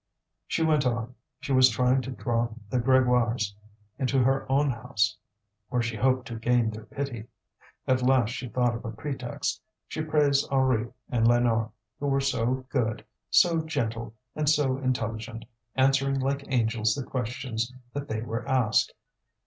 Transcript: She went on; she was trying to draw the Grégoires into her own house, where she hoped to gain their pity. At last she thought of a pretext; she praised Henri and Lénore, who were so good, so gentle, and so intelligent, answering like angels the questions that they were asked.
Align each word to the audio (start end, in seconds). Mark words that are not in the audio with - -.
She 0.47 0.63
went 0.63 0.83
on; 0.87 1.13
she 1.41 1.51
was 1.53 1.69
trying 1.69 2.01
to 2.01 2.09
draw 2.11 2.49
the 2.71 2.79
Grégoires 2.79 3.53
into 3.99 4.17
her 4.23 4.51
own 4.51 4.71
house, 4.71 5.15
where 5.69 5.83
she 5.83 5.95
hoped 5.95 6.25
to 6.29 6.37
gain 6.39 6.71
their 6.71 6.85
pity. 6.85 7.25
At 7.87 8.01
last 8.01 8.31
she 8.31 8.49
thought 8.49 8.73
of 8.73 8.83
a 8.83 8.89
pretext; 8.91 9.61
she 9.87 10.01
praised 10.01 10.47
Henri 10.51 10.87
and 11.09 11.27
Lénore, 11.27 11.69
who 11.99 12.07
were 12.07 12.19
so 12.19 12.65
good, 12.69 13.05
so 13.29 13.61
gentle, 13.63 14.15
and 14.35 14.49
so 14.49 14.77
intelligent, 14.79 15.45
answering 15.75 16.19
like 16.19 16.45
angels 16.47 16.95
the 16.95 17.03
questions 17.03 17.71
that 17.93 18.07
they 18.07 18.21
were 18.23 18.43
asked. 18.49 18.93